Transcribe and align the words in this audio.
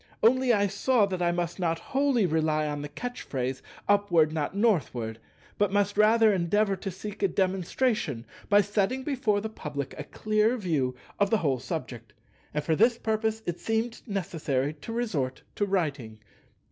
Only 0.23 0.51
I 0.51 0.65
saw 0.65 1.05
that 1.05 1.21
I 1.21 1.31
must 1.31 1.59
not 1.59 1.77
wholly 1.77 2.25
rely 2.25 2.65
on 2.65 2.81
the 2.81 2.89
catch 2.89 3.21
phrase, 3.21 3.61
"Upward, 3.87 4.33
not 4.33 4.57
Northward," 4.57 5.19
but 5.59 5.71
must 5.71 5.95
rather 5.95 6.33
endeavour 6.33 6.75
to 6.75 6.89
seek 6.89 7.21
a 7.21 7.27
demonstration 7.27 8.25
by 8.49 8.61
setting 8.61 9.03
before 9.03 9.41
the 9.41 9.47
public 9.49 9.93
a 9.99 10.03
clear 10.03 10.57
view 10.57 10.95
of 11.19 11.29
the 11.29 11.37
whole 11.37 11.59
subject; 11.59 12.13
and 12.51 12.63
for 12.63 12.75
this 12.75 12.97
purpose 12.97 13.43
it 13.45 13.59
seemed 13.59 14.01
necessary 14.07 14.73
to 14.73 14.91
resort 14.91 15.43
to 15.53 15.67
writing. 15.67 16.17